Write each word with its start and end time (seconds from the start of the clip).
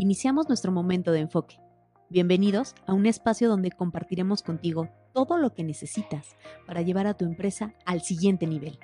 iniciamos 0.00 0.48
nuestro 0.48 0.72
momento 0.72 1.12
de 1.12 1.20
enfoque. 1.20 1.56
Bienvenidos 2.08 2.74
a 2.86 2.94
un 2.94 3.04
espacio 3.04 3.50
donde 3.50 3.70
compartiremos 3.70 4.42
contigo 4.42 4.88
todo 5.12 5.36
lo 5.36 5.52
que 5.52 5.62
necesitas 5.62 6.36
para 6.66 6.80
llevar 6.80 7.06
a 7.06 7.12
tu 7.12 7.26
empresa 7.26 7.74
al 7.84 8.00
siguiente 8.00 8.46
nivel. 8.46 8.78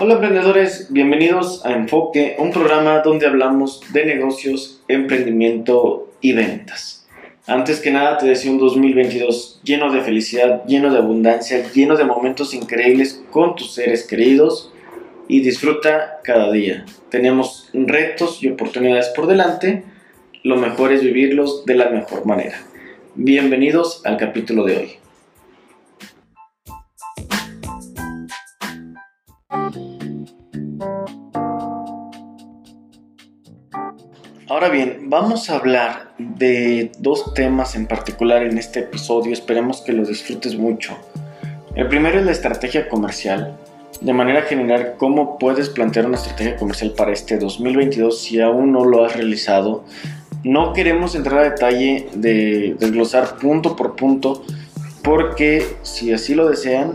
Hola 0.00 0.14
emprendedores, 0.14 0.90
bienvenidos 0.90 1.66
a 1.66 1.72
Enfoque, 1.72 2.36
un 2.38 2.50
programa 2.50 3.00
donde 3.00 3.26
hablamos 3.26 3.82
de 3.92 4.06
negocios, 4.06 4.80
emprendimiento 4.88 6.08
y 6.22 6.32
ventas. 6.32 6.97
Antes 7.48 7.80
que 7.80 7.90
nada 7.90 8.18
te 8.18 8.26
deseo 8.26 8.52
un 8.52 8.58
2022 8.58 9.60
lleno 9.64 9.90
de 9.90 10.02
felicidad, 10.02 10.66
lleno 10.66 10.92
de 10.92 10.98
abundancia, 10.98 11.66
lleno 11.72 11.96
de 11.96 12.04
momentos 12.04 12.52
increíbles 12.52 13.24
con 13.30 13.56
tus 13.56 13.72
seres 13.72 14.06
queridos 14.06 14.70
y 15.28 15.40
disfruta 15.40 16.20
cada 16.22 16.52
día. 16.52 16.84
Tenemos 17.08 17.70
retos 17.72 18.42
y 18.42 18.50
oportunidades 18.50 19.08
por 19.16 19.26
delante, 19.26 19.84
lo 20.42 20.56
mejor 20.56 20.92
es 20.92 21.02
vivirlos 21.02 21.64
de 21.64 21.76
la 21.76 21.88
mejor 21.88 22.26
manera. 22.26 22.58
Bienvenidos 23.14 24.04
al 24.04 24.18
capítulo 24.18 24.64
de 24.64 24.76
hoy. 24.76 25.07
Ahora 34.58 34.70
bien, 34.70 35.02
vamos 35.04 35.50
a 35.50 35.54
hablar 35.54 36.10
de 36.18 36.90
dos 36.98 37.32
temas 37.32 37.76
en 37.76 37.86
particular 37.86 38.42
en 38.42 38.58
este 38.58 38.80
episodio, 38.80 39.32
esperemos 39.32 39.82
que 39.82 39.92
lo 39.92 40.04
disfrutes 40.04 40.56
mucho. 40.58 40.96
El 41.76 41.86
primero 41.86 42.18
es 42.18 42.26
la 42.26 42.32
estrategia 42.32 42.88
comercial, 42.88 43.56
de 44.00 44.12
manera 44.12 44.42
general, 44.42 44.94
cómo 44.98 45.38
puedes 45.38 45.68
plantear 45.68 46.06
una 46.06 46.16
estrategia 46.16 46.56
comercial 46.56 46.90
para 46.96 47.12
este 47.12 47.38
2022 47.38 48.20
si 48.20 48.40
aún 48.40 48.72
no 48.72 48.84
lo 48.84 49.04
has 49.04 49.14
realizado. 49.14 49.84
No 50.42 50.72
queremos 50.72 51.14
entrar 51.14 51.38
a 51.38 51.50
detalle 51.50 52.08
de 52.14 52.74
desglosar 52.80 53.36
punto 53.36 53.76
por 53.76 53.94
punto, 53.94 54.42
porque 55.04 55.64
si 55.82 56.12
así 56.12 56.34
lo 56.34 56.48
desean, 56.48 56.94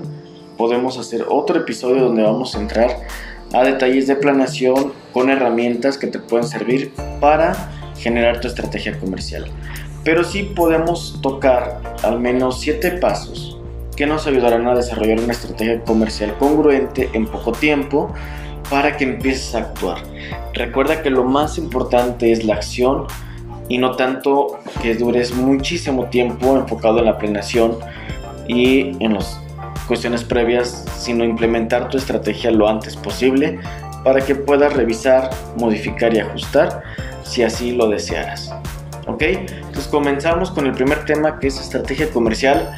podemos 0.57 0.97
hacer 0.97 1.23
otro 1.29 1.59
episodio 1.59 2.03
donde 2.03 2.23
vamos 2.23 2.57
a 2.57 2.59
entrar 2.59 2.89
a 3.53 3.63
detalles 3.63 4.07
de 4.07 4.15
planeación 4.15 4.93
con 5.13 5.29
herramientas 5.29 5.97
que 5.97 6.07
te 6.07 6.19
pueden 6.19 6.47
servir 6.47 6.91
para 7.19 7.53
generar 7.97 8.41
tu 8.41 8.47
estrategia 8.47 8.99
comercial. 8.99 9.45
Pero 10.03 10.23
sí 10.23 10.43
podemos 10.43 11.19
tocar 11.21 11.79
al 12.03 12.19
menos 12.19 12.59
7 12.61 12.91
pasos 12.99 13.59
que 13.95 14.07
nos 14.07 14.27
ayudarán 14.27 14.67
a 14.67 14.75
desarrollar 14.75 15.19
una 15.19 15.33
estrategia 15.33 15.81
comercial 15.83 16.35
congruente 16.37 17.09
en 17.13 17.27
poco 17.27 17.51
tiempo 17.51 18.11
para 18.69 18.97
que 18.97 19.03
empieces 19.03 19.53
a 19.55 19.59
actuar. 19.59 19.99
Recuerda 20.53 21.01
que 21.01 21.09
lo 21.09 21.23
más 21.23 21.57
importante 21.57 22.31
es 22.31 22.43
la 22.43 22.55
acción 22.55 23.05
y 23.69 23.77
no 23.77 23.95
tanto 23.95 24.59
que 24.81 24.95
dures 24.95 25.33
muchísimo 25.33 26.05
tiempo 26.05 26.57
enfocado 26.57 26.99
en 26.99 27.05
la 27.05 27.17
planeación 27.17 27.77
y 28.47 29.03
en 29.03 29.13
las 29.13 29.39
cuestiones 29.87 30.23
previas, 30.23 30.85
sino 30.97 31.23
implementar 31.23 31.89
tu 31.89 31.97
estrategia 31.97 32.51
lo 32.51 32.67
antes 32.67 32.95
posible 32.95 33.59
para 34.03 34.21
que 34.21 34.35
puedas 34.35 34.73
revisar, 34.73 35.29
modificar 35.57 36.13
y 36.13 36.19
ajustar 36.19 36.83
si 37.23 37.43
así 37.43 37.71
lo 37.71 37.89
desearas. 37.89 38.53
¿Ok? 39.07 39.21
Entonces 39.21 39.87
comenzamos 39.87 40.51
con 40.51 40.65
el 40.65 40.73
primer 40.73 41.05
tema 41.05 41.39
que 41.39 41.47
es 41.47 41.59
estrategia 41.59 42.09
comercial. 42.11 42.71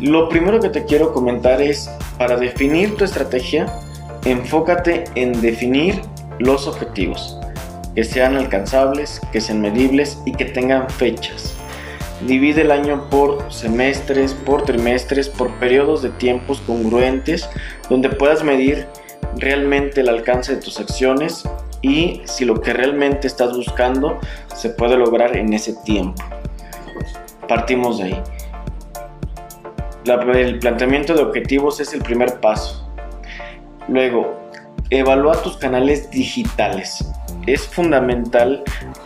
Lo 0.00 0.28
primero 0.28 0.60
que 0.60 0.68
te 0.68 0.84
quiero 0.84 1.12
comentar 1.12 1.60
es, 1.62 1.90
para 2.18 2.36
definir 2.36 2.96
tu 2.96 3.04
estrategia, 3.04 3.66
enfócate 4.24 5.04
en 5.14 5.40
definir 5.40 6.00
los 6.38 6.66
objetivos, 6.66 7.38
que 7.94 8.04
sean 8.04 8.36
alcanzables, 8.36 9.20
que 9.32 9.40
sean 9.40 9.60
medibles 9.60 10.18
y 10.26 10.32
que 10.32 10.46
tengan 10.46 10.88
fechas. 10.90 11.51
Divide 12.26 12.62
el 12.62 12.70
año 12.70 13.08
por 13.10 13.52
semestres, 13.52 14.34
por 14.34 14.62
trimestres, 14.62 15.28
por 15.28 15.50
periodos 15.54 16.02
de 16.02 16.10
tiempos 16.10 16.60
congruentes, 16.66 17.48
donde 17.90 18.10
puedas 18.10 18.44
medir 18.44 18.86
realmente 19.36 20.02
el 20.02 20.08
alcance 20.08 20.54
de 20.54 20.60
tus 20.60 20.78
acciones 20.78 21.44
y 21.80 22.22
si 22.24 22.44
lo 22.44 22.60
que 22.60 22.72
realmente 22.72 23.26
estás 23.26 23.56
buscando 23.56 24.18
se 24.54 24.70
puede 24.70 24.96
lograr 24.96 25.36
en 25.36 25.52
ese 25.52 25.74
tiempo. 25.84 26.22
Partimos 27.48 27.98
de 27.98 28.04
ahí. 28.04 28.22
el 30.34 30.58
planteamiento 30.60 31.14
de 31.14 31.22
objetivos 31.22 31.80
es 31.80 31.92
el 31.92 32.02
primer 32.02 32.40
paso. 32.40 32.88
Luego, 33.88 34.38
evalúa 34.90 35.42
tus 35.42 35.56
canales 35.56 36.10
digitales. 36.10 37.04
Es 37.46 37.66
fundamental 37.66 38.62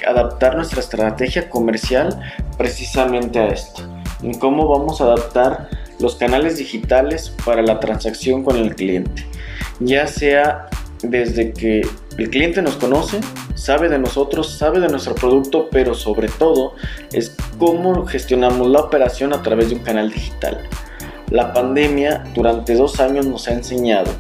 adaptar 0.07 0.57
nuestra 0.57 0.81
estrategia 0.81 1.51
comercial 1.51 2.21
precisamente 2.57 3.39
a 3.39 3.49
esto. 3.49 3.83
En 4.23 4.39
cómo 4.39 4.69
vamos 4.69 5.01
a 5.01 5.05
adaptar 5.05 5.69
los 5.99 6.17
canales 6.17 6.57
digitales 6.57 7.35
para 7.45 7.63
la 7.63 7.81
transacción 7.81 8.45
con 8.45 8.57
el 8.57 8.75
cliente 8.75 9.27
ya 9.81 10.07
sea 10.07 10.69
desde 11.03 11.53
que 11.53 11.83
el 12.19 12.31
cliente 12.31 12.63
nos 12.63 12.77
conoce, 12.77 13.21
sabe 13.55 13.89
de 13.89 13.99
nosotros, 13.99 14.57
sabe 14.57 14.81
de 14.81 14.89
nuestro 14.89 15.15
producto, 15.15 15.69
pero 15.71 15.95
sobre 15.95 16.29
todo 16.29 16.75
es 17.13 17.37
cómo 17.59 18.07
gestionamos 18.07 18.69
la 18.69 18.81
operación 18.81 19.35
a 19.35 19.43
través 19.43 19.69
de 19.69 19.77
un 19.77 19.83
canal 19.83 20.11
digital. 20.11 20.63
La 21.31 21.53
pandemia 21.53 22.25
durante 22.35 22.75
dos 22.75 23.01
años 23.01 23.27
nos 23.27 23.49
ha 23.49 23.53
enseñado 23.53 24.11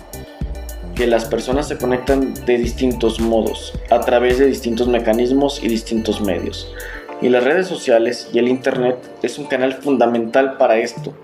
que 0.97 1.07
las 1.07 1.27
personas 1.27 1.69
se 1.69 1.77
conectan 1.77 2.34
de 2.47 2.57
distintos 2.57 3.21
modos, 3.21 3.79
a 3.91 4.01
través 4.01 4.39
de 4.39 4.47
distintos 4.47 4.89
mecanismos 4.89 5.62
y 5.62 5.69
distintos 5.69 6.21
medios. 6.23 6.73
Y 7.21 7.29
las 7.29 7.45
redes 7.45 7.67
sociales 7.67 8.31
y 8.33 8.39
el 8.39 8.49
Internet 8.49 8.97
es 9.23 9.39
un 9.39 9.47
canal 9.47 9.75
fundamental 9.75 10.56
para 10.56 10.79
esto. 10.79 11.15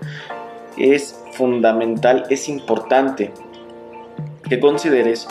Es 0.77 1.19
fundamental, 1.33 2.25
es 2.29 2.47
importante 2.47 3.31
que 4.47 4.59
consideres 4.59 5.27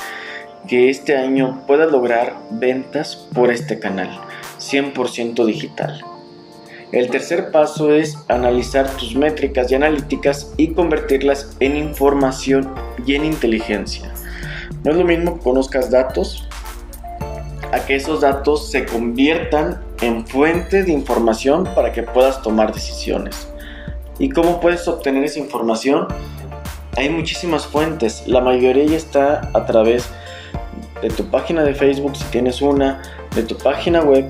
que 0.68 0.90
este 0.90 1.16
año 1.16 1.64
puedas 1.66 1.90
lograr 1.90 2.34
ventas 2.50 3.28
por 3.34 3.50
este 3.50 3.78
canal 3.78 4.10
100% 4.58 5.44
digital. 5.44 6.00
El 6.92 7.10
tercer 7.10 7.50
paso 7.50 7.94
es 7.94 8.18
analizar 8.28 8.88
tus 8.96 9.14
métricas 9.14 9.70
y 9.70 9.76
analíticas 9.76 10.52
y 10.56 10.74
convertirlas 10.74 11.56
en 11.58 11.76
información 11.76 12.74
y 13.06 13.14
en 13.14 13.24
inteligencia. 13.24 14.12
No 14.84 14.90
es 14.90 14.96
lo 14.96 15.04
mismo 15.04 15.36
que 15.36 15.40
conozcas 15.40 15.90
datos 15.90 16.48
a 17.72 17.80
que 17.86 17.96
esos 17.96 18.20
datos 18.20 18.70
se 18.70 18.84
conviertan 18.84 19.80
en 20.00 20.26
fuente 20.26 20.82
de 20.82 20.92
información 20.92 21.68
para 21.74 21.92
que 21.92 22.02
puedas 22.02 22.42
tomar 22.42 22.72
decisiones. 22.72 23.48
¿Y 24.18 24.28
cómo 24.28 24.60
puedes 24.60 24.86
obtener 24.88 25.24
esa 25.24 25.38
información? 25.38 26.06
hay 26.96 27.08
muchísimas 27.08 27.66
fuentes, 27.66 28.24
la 28.26 28.40
mayoría 28.40 28.96
está 28.96 29.50
a 29.54 29.64
través 29.64 30.08
de 31.00 31.08
tu 31.08 31.24
página 31.30 31.64
de 31.64 31.74
Facebook, 31.74 32.16
si 32.16 32.24
tienes 32.24 32.60
una, 32.60 33.02
de 33.34 33.42
tu 33.42 33.56
página 33.56 34.02
web, 34.02 34.28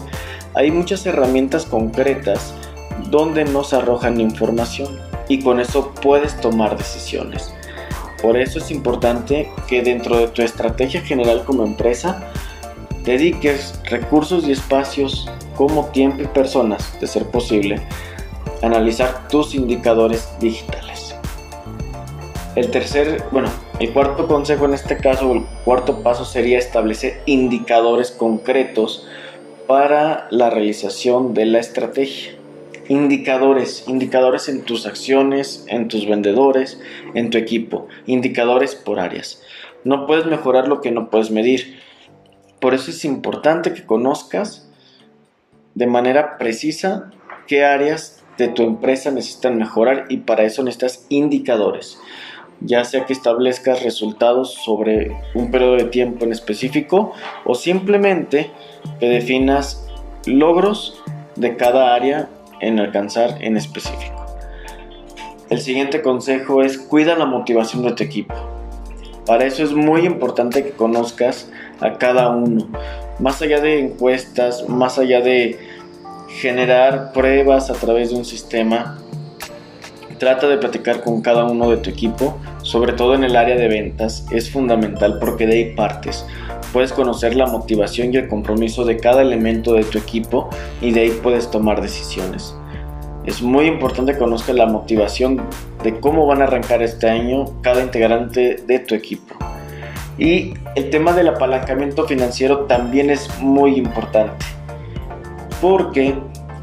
hay 0.55 0.71
muchas 0.71 1.05
herramientas 1.07 1.67
concretas 1.67 2.55
donde 3.11 3.45
nos 3.45 3.73
arrojan 3.73 4.21
información 4.21 5.01
y 5.29 5.41
con 5.41 5.61
eso 5.61 5.93
puedes 6.01 6.41
tomar 6.41 6.77
decisiones. 6.77 7.53
Por 8.23 8.39
eso 8.39 8.61
es 8.61 8.71
importante 8.71 9.51
que 9.67 9.83
dentro 9.83 10.17
de 10.17 10.29
tu 10.29 10.43
estrategia 10.43 11.03
general 11.03 11.45
como 11.45 11.65
empresa 11.65 12.33
dediques 13.05 13.75
recursos 13.91 14.47
y 14.47 14.53
espacios 14.53 15.29
como 15.57 15.87
tiempo 15.87 16.23
y 16.23 16.27
personas, 16.29 16.99
de 17.01 17.09
ser 17.09 17.27
posible, 17.27 17.81
a 18.63 18.67
analizar 18.67 19.27
tus 19.29 19.57
indicadores 19.57 20.29
digitales. 20.39 21.17
El 22.55 22.71
tercer, 22.71 23.25
bueno, 23.33 23.49
el 23.81 23.93
cuarto 23.93 24.29
consejo 24.29 24.67
en 24.67 24.75
este 24.75 24.99
caso, 24.99 25.33
el 25.33 25.45
cuarto 25.65 26.03
paso 26.03 26.25
sería 26.25 26.59
establecer 26.59 27.23
indicadores 27.27 28.13
concretos 28.13 29.07
para 29.67 30.29
la 30.31 30.51
realización 30.51 31.35
de 31.35 31.47
la 31.47 31.59
estrategia. 31.59 32.35
Indicadores, 32.89 33.85
indicadores 33.87 34.49
en 34.49 34.63
tus 34.63 34.87
acciones, 34.87 35.65
en 35.69 35.89
tus 35.89 36.07
vendedores, 36.09 36.81
en 37.15 37.31
tu 37.31 37.39
equipo, 37.39 37.89
indicadores 38.07 38.75
por 38.75 38.99
áreas. 38.99 39.43
No 39.85 40.07
puedes 40.07 40.27
mejorar 40.27 40.69
lo 40.69 40.81
que 40.81 40.91
no 40.91 41.11
puedes 41.11 41.31
medir. 41.31 41.81
Por 42.61 42.75
eso 42.75 42.91
es 42.91 43.05
importante 43.05 43.73
que 43.73 43.85
conozcas 43.85 44.69
de 45.75 45.87
manera 45.87 46.39
precisa 46.39 47.11
qué 47.47 47.65
áreas 47.65 48.23
de 48.39 48.49
tu 48.49 48.63
empresa 48.63 49.11
necesitan 49.11 49.57
mejorar 49.57 50.07
y 50.09 50.19
para 50.19 50.45
eso 50.45 50.63
necesitas 50.63 51.07
indicadores 51.09 51.99
ya 52.65 52.85
sea 52.85 53.07
que 53.07 53.13
establezcas 53.13 53.83
resultados 53.83 54.55
sobre 54.55 55.17
un 55.35 55.51
periodo 55.51 55.77
de 55.77 55.85
tiempo 55.85 56.25
en 56.25 56.33
específico 56.33 57.13
o 57.45 57.55
simplemente 57.55 58.51
que 59.01 59.09
definas 59.09 59.89
logros 60.27 61.03
de 61.37 61.57
cada 61.57 61.95
área 61.95 62.29
en 62.63 62.81
alcanzar 62.81 63.37
en 63.41 63.57
específico. 63.57 64.25
el 65.51 65.61
siguiente 65.61 66.01
consejo 66.01 66.63
es 66.63 66.79
cuida 66.79 67.15
la 67.15 67.27
motivación 67.27 67.83
de 67.83 67.93
tu 67.93 68.03
equipo. 68.03 68.35
Para 69.27 69.45
eso 69.45 69.63
es 69.63 69.73
muy 69.73 70.07
importante 70.07 70.65
que 70.65 70.71
conozcas 70.71 71.51
a 71.81 71.99
cada 71.99 72.31
uno. 72.31 72.69
Más 73.19 73.43
allá 73.43 73.61
de 73.61 73.81
encuestas, 73.81 74.67
más 74.69 74.99
allá 74.99 75.21
de 75.21 75.59
generar 76.41 77.13
pruebas 77.13 77.69
a 77.71 77.75
través 77.75 78.11
de 78.11 78.17
un 78.17 78.25
sistema, 78.25 78.99
trata 80.19 80.49
de 80.49 80.57
platicar 80.57 81.03
con 81.03 81.21
cada 81.21 81.45
uno 81.45 81.69
de 81.69 81.77
tu 81.77 81.91
equipo, 81.91 82.39
sobre 82.63 82.95
todo 82.95 83.15
en 83.15 83.25
el 83.25 83.37
área 83.37 83.57
de 83.57 83.69
ventas. 83.69 84.25
Es 84.31 84.51
fundamental 84.51 85.19
porque 85.21 85.47
de 85.47 85.53
ahí 85.55 85.75
partes. 85.75 86.25
Puedes 86.73 86.93
conocer 86.93 87.37
la 87.37 87.47
motivación 87.47 88.15
y 88.15 88.17
el 88.17 88.29
compromiso 88.29 88.85
de 88.85 88.97
cada 88.97 89.23
elemento 89.23 89.75
de 89.75 89.85
tu 89.85 89.99
equipo 89.99 90.49
y 90.81 90.93
de 90.93 91.03
ahí 91.03 91.11
puedes 91.23 91.51
tomar 91.51 91.83
decisiones. 91.83 92.55
Es 93.25 93.43
muy 93.43 93.67
importante 93.67 94.15
que 94.15 94.19
conozcas 94.19 94.57
la 94.57 94.67
motivación 94.67 95.43
de 95.85 96.01
cómo 96.01 96.27
van 96.27 96.41
a 96.41 96.45
arrancar 96.45 96.83
este 96.83 97.09
año 97.09 97.45
cada 97.63 97.83
integrante 97.83 98.57
de 98.67 98.79
tu 98.81 98.95
equipo. 98.95 99.35
Y 100.19 100.55
el 100.75 100.91
tema 100.91 101.13
del 101.13 101.29
apalancamiento 101.29 102.07
financiero 102.07 102.61
también 102.61 103.11
es 103.11 103.29
muy 103.39 103.77
importante. 103.77 104.45
Porque 105.61 106.15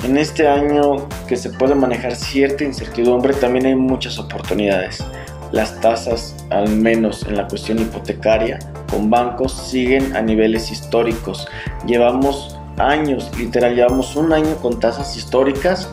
en 0.03 0.17
este 0.17 0.47
año 0.47 1.07
que 1.27 1.38
se 1.38 1.50
puede 1.51 1.75
manejar 1.75 2.15
cierta 2.15 2.63
incertidumbre 2.63 3.33
también 3.33 3.65
hay 3.65 3.75
muchas 3.75 4.19
oportunidades. 4.19 5.03
Las 5.51 5.79
tasas, 5.81 6.35
al 6.49 6.69
menos 6.69 7.23
en 7.23 7.35
la 7.35 7.47
cuestión 7.47 7.79
hipotecaria, 7.79 8.59
con 8.89 9.09
bancos 9.09 9.53
siguen 9.53 10.15
a 10.15 10.21
niveles 10.21 10.71
históricos. 10.71 11.47
Llevamos 11.85 12.57
años, 12.77 13.31
literal, 13.37 13.75
llevamos 13.75 14.15
un 14.15 14.31
año 14.31 14.55
con 14.57 14.79
tasas 14.79 15.17
históricas 15.17 15.89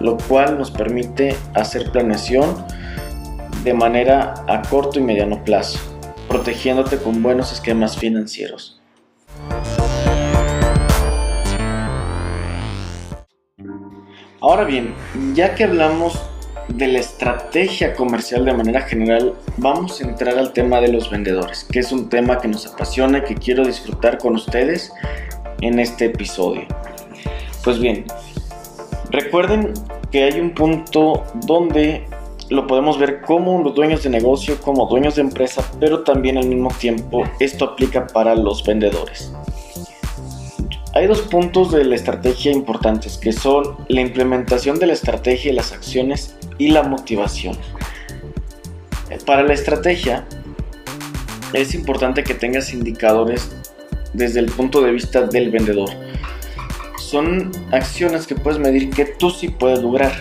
lo 0.00 0.16
cual 0.16 0.58
nos 0.58 0.70
permite 0.70 1.36
hacer 1.54 1.90
planeación 1.90 2.64
de 3.62 3.74
manera 3.74 4.34
a 4.48 4.62
corto 4.62 4.98
y 4.98 5.02
mediano 5.02 5.44
plazo, 5.44 5.78
protegiéndote 6.28 6.98
con 6.98 7.22
buenos 7.22 7.52
esquemas 7.52 7.96
financieros. 7.96 8.80
Ahora 14.40 14.64
bien, 14.64 14.94
ya 15.34 15.54
que 15.54 15.62
hablamos 15.62 16.20
de 16.76 16.88
la 16.88 16.98
estrategia 16.98 17.94
comercial 17.94 18.44
de 18.44 18.52
manera 18.52 18.82
general, 18.82 19.34
vamos 19.56 20.00
a 20.00 20.04
entrar 20.04 20.38
al 20.38 20.52
tema 20.52 20.80
de 20.80 20.88
los 20.88 21.10
vendedores, 21.10 21.64
que 21.70 21.80
es 21.80 21.92
un 21.92 22.08
tema 22.08 22.38
que 22.38 22.48
nos 22.48 22.66
apasiona 22.66 23.18
y 23.18 23.22
que 23.22 23.34
quiero 23.34 23.64
disfrutar 23.64 24.18
con 24.18 24.34
ustedes 24.34 24.92
en 25.60 25.78
este 25.78 26.06
episodio. 26.06 26.66
Pues 27.64 27.78
bien, 27.78 28.04
Recuerden 29.12 29.74
que 30.10 30.24
hay 30.24 30.40
un 30.40 30.52
punto 30.52 31.22
donde 31.44 32.06
lo 32.48 32.66
podemos 32.66 32.98
ver 32.98 33.20
como 33.20 33.62
los 33.62 33.74
dueños 33.74 34.02
de 34.02 34.08
negocio, 34.08 34.58
como 34.62 34.86
dueños 34.86 35.16
de 35.16 35.20
empresa, 35.20 35.70
pero 35.80 36.02
también 36.02 36.38
al 36.38 36.46
mismo 36.46 36.70
tiempo 36.70 37.22
esto 37.38 37.66
aplica 37.66 38.06
para 38.06 38.34
los 38.34 38.64
vendedores. 38.64 39.30
Hay 40.94 41.06
dos 41.06 41.20
puntos 41.20 41.72
de 41.72 41.84
la 41.84 41.94
estrategia 41.94 42.52
importantes 42.52 43.18
que 43.18 43.34
son 43.34 43.76
la 43.88 44.00
implementación 44.00 44.78
de 44.78 44.86
la 44.86 44.94
estrategia 44.94 45.52
y 45.52 45.54
las 45.54 45.72
acciones 45.72 46.34
y 46.58 46.68
la 46.68 46.82
motivación. 46.82 47.56
Para 49.26 49.42
la 49.42 49.54
estrategia 49.54 50.24
es 51.52 51.74
importante 51.74 52.24
que 52.24 52.34
tengas 52.34 52.72
indicadores 52.72 53.50
desde 54.12 54.40
el 54.40 54.46
punto 54.46 54.80
de 54.80 54.92
vista 54.92 55.22
del 55.26 55.50
vendedor 55.50 55.90
son 57.12 57.52
acciones 57.72 58.26
que 58.26 58.34
puedes 58.34 58.58
medir 58.58 58.88
que 58.88 59.04
tú 59.04 59.28
sí 59.28 59.48
puedes 59.48 59.82
lograr. 59.82 60.12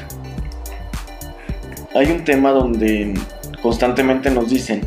Hay 1.95 2.11
un 2.11 2.25
tema 2.25 2.51
donde 2.51 3.13
constantemente 3.61 4.29
nos 4.29 4.49
dicen 4.49 4.81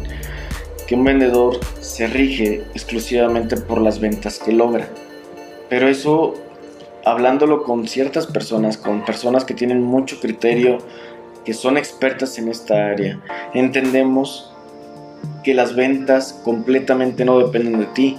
que 0.87 0.97
un 0.97 1.05
vendedor 1.05 1.59
se 1.81 2.07
rige 2.07 2.63
exclusivamente 2.75 3.57
por 3.57 3.81
las 3.81 4.01
ventas 4.01 4.39
que 4.39 4.53
logra. 4.53 4.87
Pero 5.71 5.89
eso, 5.89 6.35
hablándolo 7.07 7.63
con 7.63 7.89
ciertas 7.89 8.27
personas, 8.27 8.77
con 8.77 9.03
personas 9.07 9.47
que 9.47 9.55
tienen 9.55 9.83
mucho 9.83 10.21
criterio, 10.21 10.81
que 11.45 11.55
son 11.55 11.77
expertas 11.77 12.39
en 12.39 12.49
esta 12.49 12.89
área, 12.89 13.21
entendemos 13.53 14.53
que 15.43 15.55
las 15.55 15.77
ventas 15.77 16.41
completamente 16.45 17.25
no 17.25 17.39
dependen 17.39 17.79
de 17.79 17.87
ti, 17.87 18.19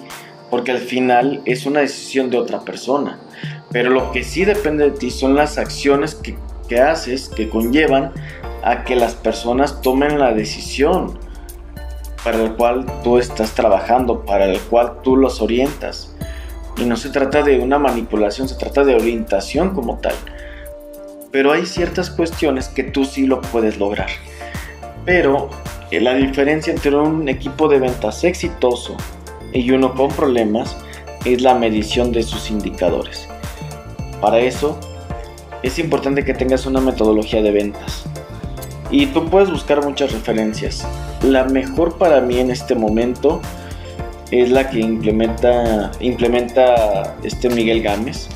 porque 0.50 0.72
al 0.72 0.80
final 0.80 1.42
es 1.45 1.66
una 1.66 1.81
decisión 1.81 2.30
de 2.30 2.38
otra 2.38 2.62
persona. 2.62 3.19
Pero 3.72 3.89
lo 3.89 4.12
que 4.12 4.24
sí 4.24 4.45
depende 4.45 4.86
de 4.86 4.98
ti 4.98 5.12
son 5.12 5.36
las 5.36 5.57
acciones 5.57 6.16
que, 6.16 6.38
haces 6.80 7.30
que 7.30 7.50
conllevan 7.50 8.12
a 8.63 8.83
que 8.83 8.95
las 8.95 9.16
personas 9.16 9.81
tomen 9.81 10.18
la 10.18 10.33
decisión 10.33 11.19
para 12.24 12.42
el 12.42 12.54
cual 12.54 12.86
tú 13.04 13.19
estás 13.19 13.54
trabajando, 13.54 14.25
para 14.25 14.45
el 14.45 14.60
cual 14.60 15.01
tú 15.04 15.16
los 15.16 15.42
orientas. 15.42 16.16
Y 16.77 16.86
no 16.86 16.95
se 16.95 17.10
trata 17.10 17.44
de 17.44 17.60
una 17.60 17.77
manipulación, 17.77 18.50
se 18.50 18.56
trata 18.56 18.83
de 18.83 18.95
orientación 18.95 19.75
como 19.75 20.00
tal. 20.00 20.16
Pero 21.36 21.52
hay 21.52 21.66
ciertas 21.66 22.10
cuestiones 22.10 22.70
que 22.70 22.82
tú 22.82 23.04
sí 23.04 23.28
lo 23.28 23.42
puedes 23.42 23.78
lograr. 23.78 24.08
Pero 25.04 25.50
eh, 25.92 26.00
la 26.00 26.14
diferencia 26.14 26.72
entre 26.72 26.96
un 26.96 27.28
equipo 27.28 27.68
de 27.68 27.78
ventas 27.78 28.24
exitoso 28.24 28.96
y 29.52 29.70
uno 29.72 29.94
con 29.96 30.08
problemas 30.12 30.78
es 31.26 31.42
la 31.42 31.54
medición 31.54 32.14
de 32.14 32.24
sus 32.24 32.50
indicadores. 32.50 33.28
Para 34.22 34.40
eso 34.40 34.80
es 35.62 35.78
importante 35.78 36.24
que 36.24 36.34
tengas 36.34 36.66
una 36.68 36.80
metodología 36.80 37.42
de 37.42 37.52
ventas. 37.52 38.06
Y 38.90 39.08
tú 39.08 39.30
puedes 39.30 39.52
buscar 39.52 39.84
muchas 39.84 40.14
referencias. 40.14 40.88
La 41.22 41.44
mejor 41.44 41.98
para 41.98 42.22
mí 42.22 42.40
en 42.40 42.50
este 42.50 42.76
momento 42.76 43.42
es 44.32 44.52
la 44.52 44.70
que 44.70 44.80
implementa, 44.80 45.92
implementa 46.00 47.18
este 47.24 47.50
Miguel 47.50 47.84
Gámez. 47.84 48.30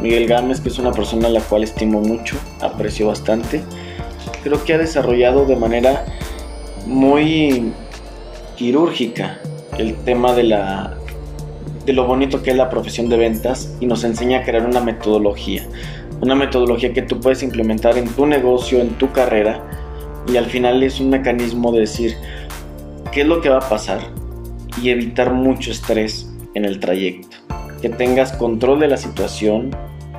Miguel 0.00 0.26
Gámez, 0.26 0.60
que 0.60 0.68
es 0.68 0.78
una 0.78 0.92
persona 0.92 1.28
a 1.28 1.30
la 1.30 1.40
cual 1.40 1.64
estimo 1.64 2.00
mucho, 2.00 2.36
aprecio 2.60 3.08
bastante. 3.08 3.62
Creo 4.42 4.62
que 4.64 4.74
ha 4.74 4.78
desarrollado 4.78 5.46
de 5.46 5.56
manera 5.56 6.04
muy 6.86 7.72
quirúrgica 8.56 9.38
el 9.78 9.94
tema 10.04 10.34
de 10.34 10.44
la 10.44 10.96
de 11.84 11.92
lo 11.92 12.04
bonito 12.04 12.42
que 12.42 12.50
es 12.50 12.56
la 12.56 12.68
profesión 12.68 13.08
de 13.08 13.16
ventas 13.16 13.76
y 13.78 13.86
nos 13.86 14.02
enseña 14.02 14.40
a 14.40 14.42
crear 14.42 14.66
una 14.66 14.80
metodología. 14.80 15.64
Una 16.20 16.34
metodología 16.34 16.92
que 16.92 17.02
tú 17.02 17.20
puedes 17.20 17.42
implementar 17.44 17.96
en 17.96 18.08
tu 18.08 18.26
negocio, 18.26 18.80
en 18.80 18.90
tu 18.98 19.12
carrera 19.12 19.62
y 20.26 20.36
al 20.36 20.46
final 20.46 20.82
es 20.82 20.98
un 20.98 21.10
mecanismo 21.10 21.70
de 21.72 21.80
decir 21.80 22.16
qué 23.12 23.20
es 23.20 23.26
lo 23.26 23.40
que 23.40 23.50
va 23.50 23.58
a 23.58 23.68
pasar 23.68 24.00
y 24.82 24.90
evitar 24.90 25.32
mucho 25.32 25.70
estrés 25.70 26.28
en 26.54 26.64
el 26.64 26.80
trayecto. 26.80 27.35
Que 27.80 27.88
tengas 27.88 28.32
control 28.32 28.80
de 28.80 28.88
la 28.88 28.96
situación 28.96 29.70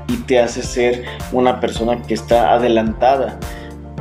y 0.07 0.17
te 0.17 0.39
hace 0.39 0.61
ser 0.63 1.03
una 1.31 1.59
persona 1.59 2.01
que 2.01 2.13
está 2.13 2.53
adelantada 2.53 3.39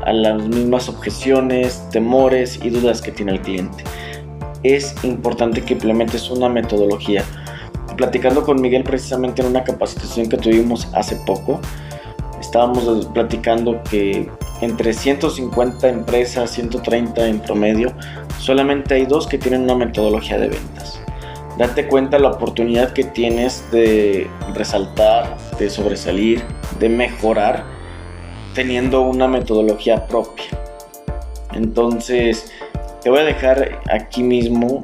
a 0.04 0.12
las 0.12 0.42
mismas 0.42 0.88
objeciones, 0.88 1.82
temores 1.90 2.60
y 2.62 2.70
dudas 2.70 3.02
que 3.02 3.10
tiene 3.10 3.32
el 3.32 3.40
cliente. 3.40 3.82
Es 4.62 4.94
importante 5.04 5.62
que 5.62 5.75
implementes 5.75 6.30
una 6.30 6.48
metodología 6.48 7.25
platicando 7.96 8.44
con 8.44 8.60
Miguel 8.60 8.84
precisamente 8.84 9.42
en 9.42 9.48
una 9.48 9.64
capacitación 9.64 10.28
que 10.28 10.36
tuvimos 10.36 10.88
hace 10.94 11.16
poco, 11.26 11.60
estábamos 12.40 13.06
platicando 13.06 13.82
que 13.90 14.30
entre 14.60 14.92
150 14.92 15.88
empresas, 15.88 16.50
130 16.50 17.26
en 17.26 17.40
promedio, 17.40 17.92
solamente 18.38 18.94
hay 18.94 19.06
dos 19.06 19.26
que 19.26 19.38
tienen 19.38 19.62
una 19.62 19.75
metodología 19.75 20.38
de 20.38 20.48
ventas. 20.48 21.00
Date 21.58 21.88
cuenta 21.88 22.18
la 22.18 22.28
oportunidad 22.28 22.92
que 22.92 23.02
tienes 23.02 23.70
de 23.70 24.28
resaltar, 24.52 25.38
de 25.58 25.70
sobresalir, 25.70 26.42
de 26.78 26.90
mejorar, 26.90 27.64
teniendo 28.54 29.00
una 29.00 29.26
metodología 29.26 30.06
propia. 30.06 30.44
Entonces, 31.54 32.52
te 33.02 33.08
voy 33.08 33.20
a 33.20 33.25
dejar 33.25 33.80
aquí 33.90 34.22
mismo 34.22 34.82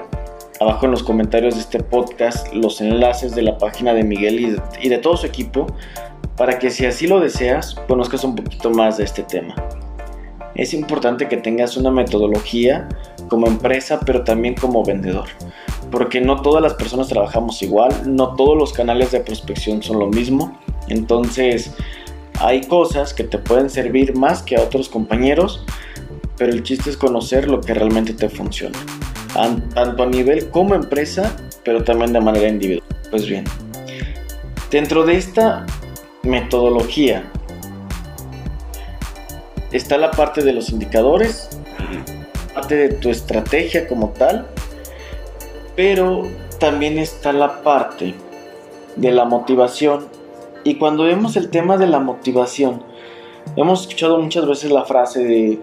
abajo 0.60 0.86
en 0.86 0.92
los 0.92 1.02
comentarios 1.02 1.56
de 1.56 1.60
este 1.60 1.80
podcast 1.82 2.50
los 2.54 2.80
enlaces 2.80 3.34
de 3.34 3.42
la 3.42 3.58
página 3.58 3.92
de 3.92 4.04
Miguel 4.04 4.58
y 4.80 4.88
de, 4.88 4.98
todo 4.98 5.18
su 5.18 5.26
equipo 5.26 5.66
para 6.38 6.58
que 6.58 6.70
si 6.70 6.86
así 6.86 7.06
lo 7.06 7.20
deseas 7.20 7.74
conozcas 7.86 8.24
un 8.24 8.34
poquito 8.34 8.70
más 8.70 8.96
de 8.96 9.04
este 9.04 9.24
tema. 9.24 9.54
Es 10.54 10.72
importante 10.72 11.28
que 11.28 11.36
tengas 11.36 11.76
una 11.76 11.90
metodología 11.90 12.88
como 13.28 13.46
empresa 13.46 14.00
pero 14.06 14.24
también 14.24 14.54
como 14.54 14.82
vendedor 14.84 15.26
porque 15.92 16.20
no 16.20 16.42
todas 16.42 16.60
las 16.60 16.74
personas 16.74 17.06
trabajamos 17.06 17.62
igual, 17.62 17.92
no 18.06 18.34
todos 18.34 18.58
los 18.58 18.72
canales 18.72 19.12
de 19.12 19.20
prospección 19.20 19.82
son 19.82 20.00
lo 20.00 20.08
mismo, 20.08 20.58
entonces 20.88 21.72
hay 22.40 22.62
cosas 22.62 23.14
que 23.14 23.22
te 23.22 23.38
pueden 23.38 23.70
servir 23.70 24.16
más 24.16 24.42
que 24.42 24.56
a 24.56 24.62
otros 24.62 24.88
compañeros, 24.88 25.64
pero 26.36 26.50
el 26.52 26.64
chiste 26.64 26.90
es 26.90 26.96
conocer 26.96 27.48
lo 27.48 27.60
que 27.60 27.74
realmente 27.74 28.14
te 28.14 28.28
funciona 28.28 28.78
tanto 29.74 30.02
a 30.02 30.06
nivel 30.06 30.50
como 30.50 30.74
empresa, 30.74 31.34
pero 31.64 31.84
también 31.84 32.12
de 32.12 32.20
manera 32.20 32.48
individual. 32.48 32.86
Pues 33.10 33.26
bien, 33.26 33.44
dentro 34.70 35.04
de 35.04 35.16
esta 35.16 35.66
metodología, 36.22 37.24
está 39.70 39.98
la 39.98 40.10
parte 40.10 40.42
de 40.42 40.52
los 40.52 40.70
indicadores, 40.70 41.48
parte 42.54 42.76
de 42.76 42.88
tu 42.94 43.10
estrategia 43.10 43.88
como 43.88 44.10
tal, 44.10 44.46
pero 45.76 46.22
también 46.58 46.98
está 46.98 47.32
la 47.32 47.62
parte 47.62 48.14
de 48.96 49.10
la 49.10 49.24
motivación. 49.24 50.06
Y 50.64 50.76
cuando 50.76 51.04
vemos 51.04 51.36
el 51.36 51.50
tema 51.50 51.76
de 51.76 51.86
la 51.86 51.98
motivación, 51.98 52.82
hemos 53.56 53.82
escuchado 53.82 54.18
muchas 54.18 54.46
veces 54.46 54.70
la 54.70 54.84
frase 54.84 55.24
de 55.24 55.58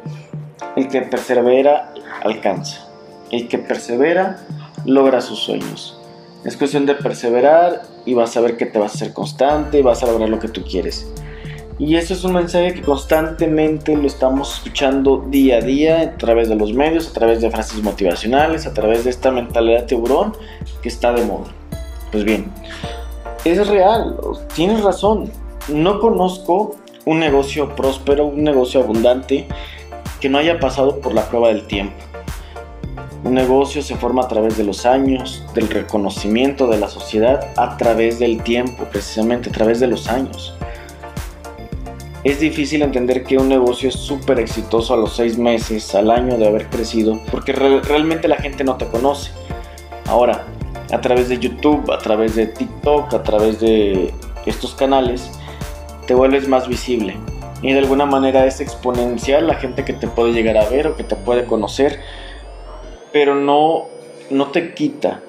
el 0.75 0.87
que 0.87 1.01
persevera 1.01 1.93
alcanza, 2.23 2.87
el 3.31 3.47
que 3.47 3.57
persevera 3.59 4.45
logra 4.85 5.21
sus 5.21 5.39
sueños. 5.39 5.99
Es 6.43 6.55
cuestión 6.57 6.85
de 6.85 6.95
perseverar 6.95 7.81
y 8.05 8.13
vas 8.13 8.35
a 8.37 8.41
ver 8.41 8.57
que 8.57 8.65
te 8.65 8.79
vas 8.79 8.95
a 8.95 8.97
ser 8.97 9.13
constante 9.13 9.79
y 9.79 9.81
vas 9.81 10.03
a 10.03 10.07
lograr 10.07 10.29
lo 10.29 10.39
que 10.39 10.47
tú 10.47 10.63
quieres. 10.63 11.05
Y 11.79 11.95
eso 11.95 12.13
es 12.13 12.25
un 12.25 12.33
mensaje 12.33 12.73
que 12.73 12.81
constantemente 12.81 13.95
lo 13.95 14.05
estamos 14.05 14.55
escuchando 14.55 15.25
día 15.29 15.59
a 15.59 15.61
día 15.61 16.01
a 16.01 16.17
través 16.17 16.49
de 16.49 16.55
los 16.55 16.73
medios, 16.73 17.07
a 17.07 17.13
través 17.13 17.39
de 17.39 17.49
frases 17.49 17.81
motivacionales, 17.81 18.67
a 18.67 18.73
través 18.73 19.05
de 19.05 19.11
esta 19.11 19.31
mentalidad 19.31 19.85
tiburón 19.85 20.35
que 20.81 20.89
está 20.89 21.13
de 21.13 21.23
moda. 21.23 21.47
Pues 22.11 22.25
bien, 22.25 22.51
es 23.45 23.65
real, 23.65 24.17
tienes 24.53 24.83
razón. 24.83 25.31
No 25.69 26.01
conozco 26.01 26.75
un 27.05 27.19
negocio 27.19 27.73
próspero, 27.77 28.25
un 28.25 28.43
negocio 28.43 28.81
abundante 28.81 29.47
que 30.19 30.27
no 30.27 30.37
haya 30.37 30.59
pasado 30.59 30.99
por 30.99 31.13
la 31.13 31.29
prueba 31.29 31.47
del 31.47 31.65
tiempo. 31.65 31.95
Un 33.23 33.35
negocio 33.35 33.81
se 33.81 33.95
forma 33.95 34.23
a 34.23 34.27
través 34.27 34.57
de 34.57 34.65
los 34.65 34.85
años, 34.85 35.45
del 35.53 35.69
reconocimiento 35.69 36.67
de 36.67 36.77
la 36.77 36.89
sociedad 36.89 37.53
a 37.55 37.77
través 37.77 38.19
del 38.19 38.43
tiempo, 38.43 38.83
precisamente 38.91 39.49
a 39.49 39.53
través 39.53 39.79
de 39.79 39.87
los 39.87 40.09
años 40.09 40.58
es 42.29 42.39
difícil 42.39 42.81
entender 42.81 43.23
que 43.23 43.37
un 43.37 43.47
negocio 43.47 43.89
es 43.89 43.95
súper 43.95 44.39
exitoso 44.39 44.93
a 44.93 44.97
los 44.97 45.15
seis 45.15 45.37
meses, 45.37 45.95
al 45.95 46.11
año 46.11 46.37
de 46.37 46.47
haber 46.47 46.67
crecido, 46.67 47.19
porque 47.31 47.53
realmente 47.53 48.27
la 48.27 48.37
gente 48.37 48.63
no 48.63 48.77
te 48.77 48.87
conoce. 48.87 49.31
Ahora, 50.05 50.45
a 50.91 51.01
través 51.01 51.29
de 51.29 51.39
YouTube, 51.39 51.91
a 51.91 51.97
través 51.97 52.35
de 52.35 52.47
TikTok, 52.47 53.13
a 53.13 53.23
través 53.23 53.59
de 53.59 54.13
estos 54.45 54.73
canales, 54.75 55.31
te 56.07 56.13
vuelves 56.13 56.47
más 56.47 56.67
visible. 56.67 57.15
Y 57.61 57.73
de 57.73 57.79
alguna 57.79 58.05
manera 58.05 58.45
es 58.45 58.61
exponencial 58.61 59.47
la 59.47 59.55
gente 59.55 59.83
que 59.83 59.93
te 59.93 60.07
puede 60.07 60.33
llegar 60.33 60.57
a 60.57 60.69
ver 60.69 60.87
o 60.87 60.95
que 60.95 61.03
te 61.03 61.15
puede 61.15 61.45
conocer, 61.45 61.99
pero 63.11 63.35
no, 63.35 63.85
no 64.29 64.47
te 64.47 64.73
quita 64.73 65.21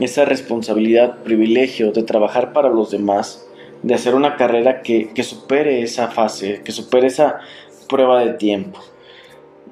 esa 0.00 0.24
responsabilidad, 0.24 1.18
privilegio 1.22 1.92
de 1.92 2.02
trabajar 2.02 2.52
para 2.52 2.68
los 2.68 2.90
demás 2.90 3.46
de 3.84 3.94
hacer 3.94 4.14
una 4.14 4.36
carrera 4.36 4.80
que, 4.80 5.10
supere 5.22 5.82
esa 5.82 6.08
fase, 6.08 6.62
que 6.64 6.72
supere 6.72 7.06
esa 7.06 7.40
prueba 7.86 8.24
de 8.24 8.32
tiempo. 8.32 8.80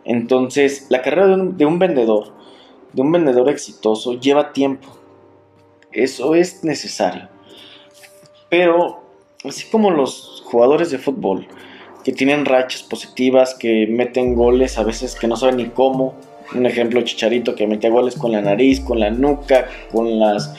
Entonces, 0.05 0.87
la 0.91 1.01
carrera 1.01 1.29
de 1.29 1.35
un, 1.35 1.57
de 1.57 1.65
un 1.65 1.79
vendedor, 1.79 2.31
de 2.93 3.01
un 3.01 3.11
vendedor 3.11 3.49
exitoso, 3.49 4.21
lleva 4.21 4.53
tiempo. 4.53 4.87
Eso 5.93 6.35
es 6.35 6.63
necesario. 6.63 7.29
Pero, 8.51 9.03
así 9.45 9.67
como 9.71 9.91
los 9.91 10.43
jugadores 10.45 10.91
de 10.91 10.99
fútbol, 10.99 11.47
que 12.05 12.13
tienen 12.13 12.45
rachas 12.45 12.83
positivas, 12.83 13.55
que 13.55 13.87
meten 13.87 14.35
goles 14.35 14.77
a 14.77 14.83
veces 14.83 15.15
que 15.15 15.27
no 15.27 15.37
saben 15.37 15.57
ni 15.57 15.67
cómo. 15.69 16.15
Un 16.55 16.67
ejemplo, 16.67 17.01
Chicharito 17.01 17.55
que 17.55 17.67
metía 17.67 17.89
goles 17.89 18.17
con 18.17 18.33
la 18.33 18.43
nariz, 18.43 18.81
con 18.81 19.01
la 19.01 19.09
nuca, 19.09 19.69
con 19.91 20.19
las 20.19 20.55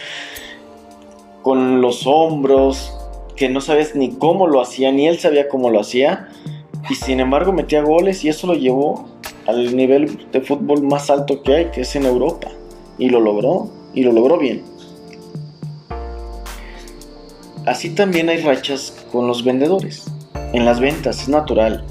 con 1.44 1.82
los 1.82 2.08
hombros, 2.08 3.03
que 3.36 3.50
no 3.50 3.62
sabes 3.62 3.96
ni 3.96 4.12
cómo 4.12 4.48
lo 4.48 4.62
hacía, 4.62 4.92
ni 4.92 5.08
él 5.08 5.20
sabía 5.20 5.48
cómo 5.48 5.70
lo 5.70 5.80
hacía, 5.80 6.30
y 6.90 6.96
sin 6.96 7.20
embargo 7.20 7.54
metía 7.54 7.82
goles 7.82 8.24
y 8.24 8.30
eso 8.30 8.48
lo 8.48 8.54
llevó 8.54 9.06
al 9.48 9.76
nivel 9.76 10.30
de 10.32 10.42
fútbol 10.42 10.84
más 10.84 11.10
alto 11.10 11.42
que 11.44 11.56
hay, 11.56 11.66
que 11.72 11.82
es 11.82 11.96
en 11.96 12.06
Europa, 12.06 12.50
y 12.98 13.10
lo 13.10 13.20
logró, 13.20 13.70
y 13.94 14.04
lo 14.04 14.12
logró 14.12 14.38
bien. 14.38 14.64
Así 17.66 17.90
también 17.90 18.30
hay 18.30 18.42
rachas 18.42 19.06
con 19.12 19.28
los 19.28 19.44
vendedores. 19.44 20.06
En 20.52 20.66
las 20.66 20.80
ventas 20.80 21.22
es 21.22 21.30
natural. 21.30 21.86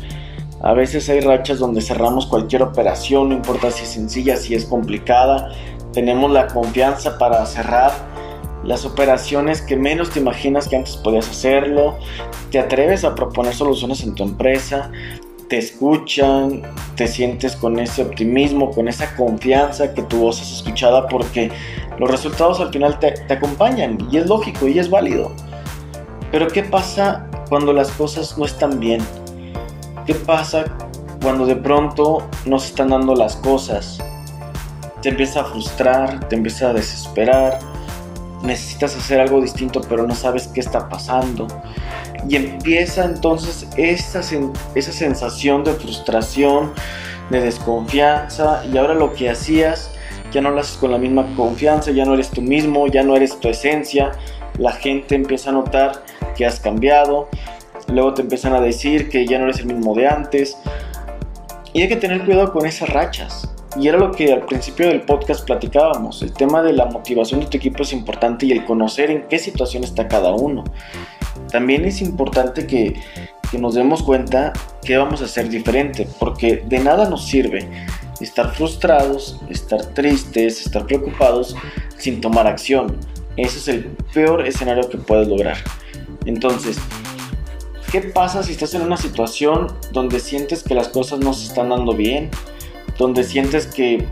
A 0.61 0.75
veces 0.75 1.08
hay 1.08 1.20
rachas 1.20 1.58
donde 1.58 1.80
cerramos 1.80 2.26
cualquier 2.26 2.62
operación, 2.62 3.30
no 3.30 3.34
importa 3.34 3.70
si 3.70 3.84
es 3.84 3.88
sencilla, 3.88 4.37
si 4.37 4.54
es 4.54 4.66
complicada. 4.66 5.50
Tenemos 5.92 6.30
la 6.30 6.46
confianza 6.46 7.18
para 7.18 7.44
cerrar 7.46 8.12
las 8.64 8.85
operaciones 8.85 9.61
que 9.61 9.76
menos 9.76 10.11
te 10.11 10.21
imaginas 10.21 10.69
que 10.69 10.76
antes 10.76 10.97
podías 10.97 11.28
hacerlo, 11.28 11.99
te 12.50 12.59
atreves 12.59 13.04
a 13.04 13.14
proponer 13.14 13.54
soluciones 13.54 14.02
en 14.02 14.14
tu 14.14 14.23
empresa, 14.23 14.90
te 15.49 15.59
escuchan, 15.59 16.62
te 16.97 17.07
sientes 17.07 17.57
con 17.57 17.78
ese 17.78 18.02
optimismo, 18.02 18.71
con 18.71 18.88
esa 18.88 19.14
confianza 19.16 19.92
que 19.92 20.02
tu 20.02 20.19
voz 20.19 20.40
es 20.40 20.50
escuchada 20.50 21.09
porque 21.09 21.50
los 21.99 22.11
resultados 22.11 22.61
al 22.61 22.73
final 22.73 22.99
te, 22.99 23.14
acompañan 23.33 23.99
y 24.11 24.16
es 24.16 24.26
lógico 24.26 24.66
y 24.66 24.78
es 24.78 24.88
válido. 24.88 25.31
Pero 26.31 26.49
¿qué 26.49 26.62
pasa 26.62 27.28
cuando 27.49 27.73
las 27.73 27.90
cosas 27.90 28.38
no 28.38 28.47
están 28.47 28.81
bien? 28.81 29.02
¿Qué 30.07 30.14
pasa 30.14 30.64
cuando 31.21 31.45
de 31.45 31.57
pronto 31.57 32.26
no 32.47 32.59
se 32.59 32.69
están 32.69 32.88
dando 32.88 33.14
las 33.14 33.37
cosas? 33.37 33.99
Te 35.02 35.11
empieza 35.11 35.40
a 35.40 35.45
frustrar, 35.45 36.28
te 36.28 36.37
empieza 36.37 36.71
a 36.71 36.73
desesperar, 36.73 37.59
necesitas 38.42 38.96
hacer 38.96 39.20
algo 39.20 39.40
distinto 39.40 39.80
pero 39.88 40.06
no 40.06 40.14
sabes 40.14 40.49
qué 40.49 40.61
está 40.61 40.88
pasando. 40.88 41.46
Y 42.28 42.37
empieza 42.37 43.04
entonces 43.04 43.66
esa, 43.76 44.20
esa 44.75 44.92
sensación 44.92 45.64
de 45.64 45.72
frustración, 45.72 46.72
de 47.30 47.40
desconfianza 47.40 48.64
y 48.72 48.76
ahora 48.78 48.94
lo 48.94 49.12
que 49.12 49.30
hacías 49.30 49.90
ya 50.32 50.40
no 50.40 50.50
lo 50.50 50.61
haces 50.61 50.78
con 50.78 50.90
la 50.90 50.99
misma 50.99 51.26
confianza, 51.37 51.90
ya 51.90 52.04
no 52.04 52.14
eres 52.14 52.30
tú 52.30 52.40
mismo, 52.40 52.87
ya 52.87 53.02
no 53.02 53.16
eres 53.16 53.38
tu 53.38 53.49
esencia, 53.49 54.12
la 54.58 54.72
gente 54.72 55.14
empieza 55.14 55.50
a 55.50 55.52
notar 55.52 56.04
que 56.34 56.46
has 56.46 56.58
cambiado, 56.58 57.28
luego 57.88 58.14
te 58.14 58.22
empiezan 58.22 58.54
a 58.54 58.61
decir 58.61 59.11
que 59.11 59.26
ya 59.26 59.38
no 59.38 59.44
eres 59.44 59.58
el 59.58 59.66
mismo 59.66 59.94
de 59.94 60.08
antes. 60.08 60.56
Y 61.75 61.82
hay 61.82 61.88
que 61.88 61.96
tener 61.96 62.25
cuidado 62.25 62.52
con 62.52 62.66
esas 62.66 62.88
rachas 62.88 63.51
y 63.76 63.88
era 63.88 63.99
lo 63.99 64.12
que 64.12 64.33
al 64.33 64.45
principio 64.45 64.88
del 64.88 65.02
podcast 65.02 65.45
platicábamos. 65.45 66.23
El 66.23 66.33
tema 66.33 66.62
de 66.62 66.73
la 66.73 66.87
motivación 66.87 67.41
de 67.41 67.47
tu 67.47 67.57
equipo 67.57 67.83
es 67.83 67.93
importante 67.93 68.47
y 68.47 68.52
el 68.52 68.64
conocer 68.64 69.11
en 69.11 69.23
qué 69.29 69.38
situación 69.38 69.85
está 69.85 70.09
cada 70.09 70.33
uno. 70.33 70.64
También 71.50 71.85
es 71.85 72.00
importante 72.00 72.67
que, 72.67 73.00
que 73.50 73.59
nos 73.59 73.75
demos 73.75 74.02
cuenta 74.02 74.52
que 74.83 74.97
vamos 74.97 75.23
a 75.23 75.25
hacer 75.25 75.49
diferente, 75.49 76.07
porque 76.19 76.62
de 76.67 76.79
nada 76.79 77.09
nos 77.09 77.26
sirve 77.26 77.69
estar 78.21 78.55
frustrados, 78.55 79.41
estar 79.49 79.85
tristes, 79.87 80.67
estar 80.67 80.87
preocupados 80.87 81.57
sin 81.97 82.21
tomar 82.21 82.47
acción. 82.47 82.97
Ese 83.37 83.59
es 83.59 83.69
el 83.69 83.85
peor 84.12 84.47
escenario 84.47 84.88
que 84.88 84.99
puedes 84.99 85.29
lograr. 85.29 85.57
Entonces, 86.26 86.79
¿qué 87.91 88.00
pasa 88.00 88.43
si 88.43 88.52
estás 88.52 88.75
en 88.75 88.83
una 88.83 88.97
situación 88.97 89.69
donde 89.93 90.21
sientes 90.21 90.62
que 90.62 90.75
las 90.75 90.88
cosas 90.88 91.21
no 91.21 91.33
se 91.33 91.47
están 91.47 91.71
dando 91.71 91.95
bien? 91.95 92.31
Donde 93.02 93.25
sientes 93.25 93.66
que, 93.66 94.06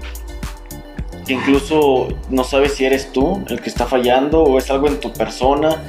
incluso 1.29 2.09
no 2.29 2.43
sabes 2.43 2.75
si 2.75 2.85
eres 2.85 3.13
tú 3.13 3.41
el 3.49 3.61
que 3.61 3.69
está 3.69 3.87
fallando 3.87 4.43
o 4.43 4.59
es 4.59 4.69
algo 4.69 4.89
en 4.89 4.99
tu 4.99 5.13
persona. 5.13 5.85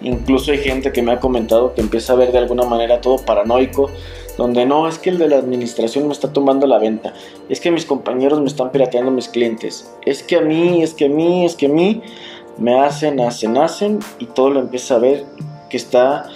Incluso 0.00 0.50
hay 0.52 0.58
gente 0.58 0.90
que 0.90 1.02
me 1.02 1.12
ha 1.12 1.20
comentado 1.20 1.74
que 1.74 1.82
empieza 1.82 2.14
a 2.14 2.16
ver 2.16 2.32
de 2.32 2.38
alguna 2.38 2.64
manera 2.64 3.02
todo 3.02 3.18
paranoico, 3.18 3.90
donde 4.38 4.64
no, 4.64 4.88
es 4.88 4.98
que 4.98 5.10
el 5.10 5.18
de 5.18 5.28
la 5.28 5.36
administración 5.36 6.06
me 6.06 6.12
está 6.14 6.32
tomando 6.32 6.66
la 6.66 6.78
venta, 6.78 7.12
es 7.50 7.60
que 7.60 7.70
mis 7.70 7.84
compañeros 7.84 8.40
me 8.40 8.46
están 8.46 8.70
pirateando 8.70 9.10
mis 9.10 9.28
clientes, 9.28 9.92
es 10.06 10.22
que 10.22 10.36
a 10.36 10.40
mí, 10.40 10.82
es 10.82 10.94
que 10.94 11.06
a 11.06 11.08
mí, 11.08 11.44
es 11.44 11.56
que 11.56 11.66
a 11.66 11.68
mí, 11.68 12.00
me 12.56 12.78
hacen, 12.78 13.20
hacen, 13.20 13.58
hacen 13.58 13.98
y 14.20 14.26
todo 14.26 14.50
lo 14.50 14.60
empieza 14.60 14.94
a 14.94 14.98
ver 14.98 15.26
que 15.68 15.76
está, 15.76 16.28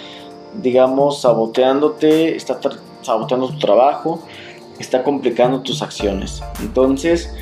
digamos, 0.61 1.21
saboteándote, 1.21 2.35
está 2.35 2.59
saboteando 3.01 3.47
tu 3.47 3.59
trabajo 3.59 4.21
está 4.79 5.03
complicando 5.03 5.61
tus 5.61 5.81
acciones. 5.81 6.43
Entonces, 6.61 7.33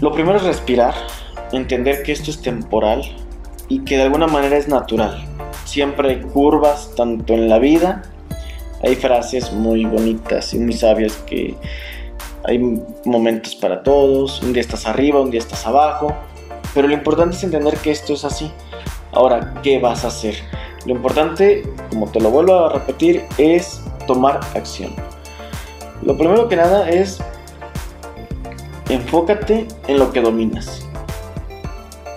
lo 0.00 0.12
primero 0.12 0.38
es 0.38 0.44
respirar, 0.44 0.94
entender 1.52 2.02
que 2.02 2.12
esto 2.12 2.30
es 2.30 2.42
temporal 2.42 3.02
y 3.68 3.84
que 3.84 3.96
de 3.96 4.02
alguna 4.02 4.26
manera 4.26 4.56
es 4.56 4.68
natural. 4.68 5.24
Siempre 5.64 6.10
hay 6.10 6.20
curvas, 6.20 6.90
tanto 6.96 7.34
en 7.34 7.48
la 7.48 7.58
vida, 7.58 8.02
hay 8.82 8.96
frases 8.96 9.52
muy 9.52 9.84
bonitas 9.84 10.52
y 10.54 10.58
muy 10.58 10.72
sabias 10.72 11.14
que 11.26 11.56
hay 12.44 12.58
momentos 13.04 13.54
para 13.54 13.82
todos, 13.82 14.42
un 14.42 14.52
día 14.52 14.60
estás 14.60 14.86
arriba, 14.86 15.20
un 15.20 15.30
día 15.30 15.40
estás 15.40 15.66
abajo, 15.66 16.12
pero 16.74 16.88
lo 16.88 16.94
importante 16.94 17.36
es 17.36 17.44
entender 17.44 17.76
que 17.76 17.92
esto 17.92 18.14
es 18.14 18.24
así. 18.24 18.50
Ahora, 19.12 19.54
¿qué 19.62 19.78
vas 19.78 20.04
a 20.04 20.08
hacer? 20.08 20.34
Lo 20.84 20.94
importante, 20.94 21.62
como 21.90 22.10
te 22.10 22.18
lo 22.18 22.30
vuelvo 22.30 22.54
a 22.54 22.72
repetir, 22.72 23.24
es 23.38 23.81
tomar 24.06 24.40
acción. 24.54 24.94
Lo 26.02 26.16
primero 26.16 26.48
que 26.48 26.56
nada 26.56 26.88
es 26.88 27.20
enfócate 28.88 29.68
en 29.86 29.98
lo 29.98 30.12
que 30.12 30.20
dominas. 30.20 30.86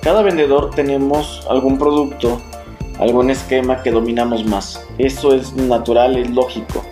Cada 0.02 0.22
vendedor 0.22 0.72
tenemos 0.72 1.46
algún 1.50 1.78
producto 1.78 2.40
algún 3.00 3.30
esquema 3.30 3.82
que 3.84 3.92
dominamos 3.92 4.46
más. 4.46 4.86
Eso 4.98 5.34
es 5.34 5.54
natural, 5.54 6.18
es 6.18 6.30
lógico. 6.30 6.84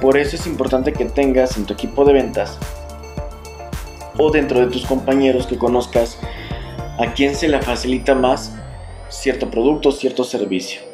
Por 0.00 0.18
eso 0.18 0.36
es 0.36 0.46
importante 0.46 0.92
que 0.92 1.04
tengas 1.04 1.56
en 1.56 1.64
tu 1.64 1.74
equipo 1.74 2.04
de 2.04 2.12
ventas 2.12 2.58
o 4.18 4.30
dentro 4.30 4.60
de 4.60 4.66
tus 4.66 4.84
compañeros 4.84 5.46
que 5.46 5.58
conozcas 5.58 6.18
a 6.98 7.12
quién 7.14 7.34
se 7.34 7.48
le 7.48 7.60
facilita 7.62 8.14
más 8.14 8.54
cierto 9.08 9.50
producto, 9.50 9.92
cierto 9.92 10.24
servicio. 10.24 10.93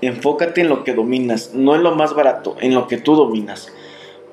Enfócate 0.00 0.60
en 0.60 0.68
lo 0.68 0.84
que 0.84 0.94
dominas, 0.94 1.52
no 1.54 1.74
en 1.74 1.82
lo 1.82 1.94
más 1.94 2.14
barato, 2.14 2.56
en 2.60 2.74
lo 2.74 2.86
que 2.86 2.98
tú 2.98 3.16
dominas. 3.16 3.72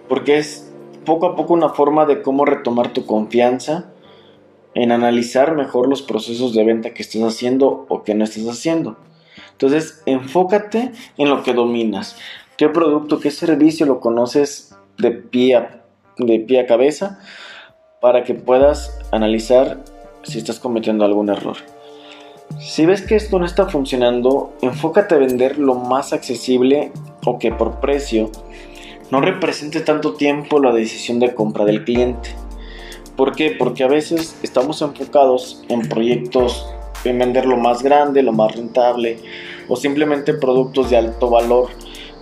Porque 0.08 0.38
es 0.38 0.72
poco 1.06 1.28
a 1.28 1.36
poco 1.36 1.54
una 1.54 1.70
forma 1.70 2.06
de 2.06 2.22
cómo 2.22 2.46
retomar 2.46 2.94
tu 2.94 3.06
confianza, 3.06 3.92
en 4.74 4.92
analizar 4.92 5.56
mejor 5.56 5.88
los 5.88 6.02
procesos 6.02 6.54
de 6.54 6.66
venta 6.66 6.94
que 6.94 7.02
estás 7.02 7.24
haciendo 7.24 7.86
o 7.88 8.04
que 8.04 8.14
no 8.14 8.26
estás 8.26 8.46
haciendo. 8.48 8.98
Entonces, 9.54 10.04
enfócate 10.06 10.92
en 11.18 11.30
lo 11.30 11.44
que 11.44 11.54
dominas. 11.54 12.18
¿Qué 12.58 12.70
producto, 12.70 13.20
qué 13.20 13.32
servicio 13.32 13.86
lo 13.86 14.02
conoces 14.02 14.76
de 14.98 15.12
pie 15.12 15.56
a, 15.56 15.84
de 16.18 16.40
pie 16.40 16.62
a 16.62 16.66
cabeza 16.66 17.20
para 18.02 18.24
que 18.24 18.34
puedas 18.34 19.00
analizar 19.12 19.84
si 20.24 20.38
estás 20.38 20.60
cometiendo 20.60 21.06
algún 21.06 21.30
error? 21.30 21.58
Si 22.60 22.86
ves 22.86 23.02
que 23.02 23.16
esto 23.16 23.40
no 23.40 23.46
está 23.46 23.68
funcionando, 23.68 24.54
enfócate 24.62 25.16
a 25.16 25.20
vender 25.20 25.58
lo 25.58 25.76
más 25.76 26.14
accesible 26.14 26.92
o 27.26 27.38
que 27.40 27.52
por 27.52 27.80
precio 27.80 28.32
no 29.12 29.22
represente 29.22 29.82
tanto 29.82 30.14
tiempo 30.14 30.60
la 30.60 30.72
decisión 30.72 31.20
de 31.20 31.36
compra 31.36 31.66
del 31.66 31.84
cliente. 31.84 32.30
¿Por 33.16 33.36
qué? 33.36 33.52
Porque 33.52 33.84
a 33.84 33.88
veces 33.88 34.38
estamos 34.44 34.82
enfocados 34.82 35.64
en 35.70 35.88
proyectos 35.88 36.66
en 37.04 37.20
vender 37.20 37.46
lo 37.46 37.58
más 37.58 37.84
grande, 37.84 38.24
lo 38.24 38.34
más 38.34 38.56
rentable 38.56 39.20
o 39.68 39.76
simplemente 39.76 40.34
productos 40.34 40.90
de 40.90 40.98
alto 40.98 41.30
valor, 41.30 41.70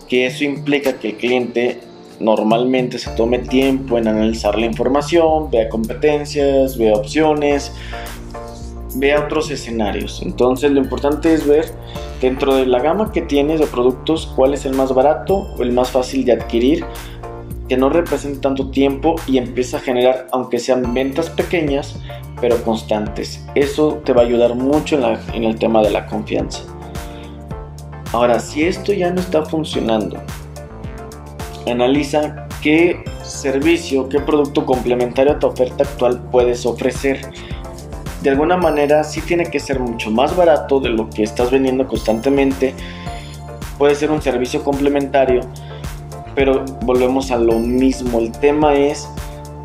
que 0.08 0.26
eso 0.26 0.44
implica 0.44 1.00
que 1.00 1.10
el 1.10 1.18
cliente 1.18 1.80
normalmente 2.20 3.00
se 3.00 3.12
tome 3.12 3.40
tiempo 3.40 3.98
en 3.98 4.08
analizar 4.08 4.58
la 4.58 4.66
información, 4.66 5.50
vea 5.50 5.70
competencias, 5.70 6.78
vea 6.78 6.94
opciones, 6.94 7.72
vea 8.96 9.22
otros 9.22 9.52
escenarios. 9.52 10.22
Entonces 10.24 10.72
lo 10.72 10.80
importante 10.80 11.34
es 11.34 11.48
ver 11.48 11.66
dentro 12.22 12.56
de 12.56 12.66
la 12.66 12.80
gama 12.80 13.12
que 13.12 13.22
tienes 13.22 13.60
de 13.60 13.68
productos 13.68 14.32
cuál 14.36 14.54
es 14.54 14.66
el 14.66 14.74
más 14.74 14.94
barato 14.94 15.48
o 15.58 15.64
el 15.64 15.72
más 15.72 15.92
fácil 15.92 16.26
de 16.26 16.34
adquirir 16.34 16.86
que 17.68 17.78
no 17.78 17.90
represente 17.90 18.40
tanto 18.40 18.70
tiempo 18.70 19.16
y 19.28 19.38
empieza 19.38 19.78
a 19.78 19.80
generar 19.80 20.28
aunque 20.32 20.60
sean 20.60 20.94
ventas 20.94 21.30
pequeñas 21.30 21.96
pero 22.42 22.62
constantes. 22.64 23.46
Eso 23.56 24.02
te 24.04 24.12
va 24.12 24.22
a 24.22 24.26
ayudar 24.26 24.56
mucho 24.56 25.00
en, 25.34 25.44
el 25.46 25.58
tema 25.58 25.82
de 25.82 25.92
la 25.92 26.06
confianza. 26.08 26.64
Ahora, 28.12 28.40
si 28.40 28.64
esto 28.64 28.92
ya 28.92 29.12
no 29.12 29.22
está 29.22 29.46
funcionando, 29.46 30.22
analiza 31.66 32.48
qué 32.62 33.02
servicio, 33.24 34.10
qué 34.10 34.20
producto 34.20 34.66
complementario 34.66 35.32
a 35.32 35.40
tu 35.40 35.48
oferta 35.48 35.84
actual 35.84 36.22
puedes 36.32 36.66
ofrecer 36.66 37.32
de 38.24 38.30
alguna 38.30 38.56
manera 38.56 39.04
sí 39.04 39.22
tiene 39.22 39.46
que 39.46 39.60
ser 39.60 39.82
mucho 39.82 40.10
más 40.10 40.34
barato 40.36 40.80
de 40.80 40.90
lo 40.90 41.10
que 41.10 41.24
estás 41.24 41.52
vendiendo 41.52 41.86
constantemente. 41.86 42.74
Puede 43.78 43.96
ser 43.96 44.12
un 44.12 44.22
servicio 44.22 44.64
complementario, 44.64 45.42
pero 46.34 46.64
volvemos 46.84 47.32
a 47.32 47.38
lo 47.38 47.60
mismo. 47.60 48.20
El 48.20 48.32
tema 48.32 48.76
es 48.76 49.10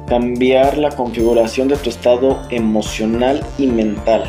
cambiar 0.09 0.77
la 0.77 0.91
configuración 0.91 1.69
de 1.69 1.77
tu 1.77 1.89
estado 1.89 2.43
emocional 2.51 3.45
y 3.59 3.69
mental. 3.69 4.25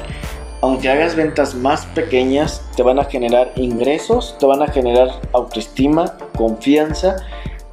Aunque 0.62 0.90
hagas 0.90 1.16
ventas 1.16 1.56
más 1.56 1.88
pequeñas, 1.88 2.62
te 2.76 2.84
van 2.84 3.00
a 3.00 3.06
generar 3.06 3.52
ingresos, 3.56 4.36
te 4.40 4.46
van 4.46 4.62
a 4.62 4.68
generar 4.68 5.10
autoestima, 5.34 6.18
confianza 6.38 7.16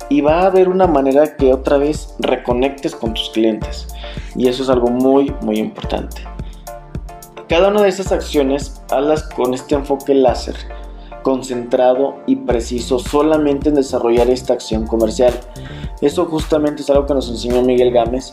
y 0.09 0.23
va 0.23 0.41
a 0.41 0.47
haber 0.47 0.71
una 0.71 0.87
manera 0.87 1.37
que 1.37 1.53
otra 1.53 1.77
vez 1.77 2.15
reconectes 2.19 2.95
con 2.95 3.13
tus 3.13 3.29
clientes. 3.29 3.89
Y 4.37 4.49
eso 4.49 4.63
es 4.63 4.71
algo 4.71 4.89
muy, 4.89 5.35
muy 5.43 5.59
importante. 5.59 6.23
Cada 7.49 7.69
una 7.69 7.83
de 7.83 7.89
estas 7.89 8.11
acciones 8.11 8.83
hazlas 8.91 9.23
con 9.23 9.55
este 9.55 9.77
enfoque 9.77 10.15
láser, 10.15 10.57
concentrado 11.23 12.17
y 12.27 12.35
preciso 12.35 12.99
solamente 12.99 13.69
en 13.69 13.77
desarrollar 13.77 14.29
esta 14.31 14.55
acción 14.55 14.85
comercial. 14.85 15.33
Eso 16.01 16.25
justamente 16.27 16.83
es 16.83 16.91
algo 16.91 17.07
que 17.07 17.15
nos 17.15 17.31
enseñó 17.31 17.63
Miguel 17.63 17.93
Gámez 17.93 18.33